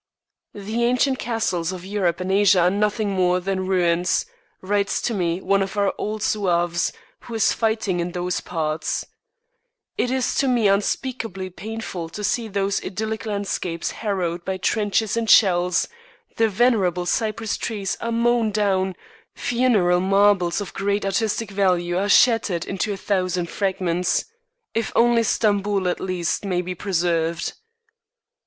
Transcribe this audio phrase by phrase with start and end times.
[0.55, 4.25] "The ancient castles of Europe and Asia are nothing more than ruins,"
[4.59, 9.05] writes to me one of our old Zouaves, who is fighting in those parts;
[9.99, 15.29] "it is to me unspeakably painful to see those idyllic landscapes harrowed by trenches and
[15.29, 15.87] shells;
[16.37, 18.95] the venerable cypress trees are mown down;
[19.35, 24.25] funereal marbles of great artistic value are shattered into a thousand fragments.
[24.73, 27.53] If only Stamboul at least may be preserved!"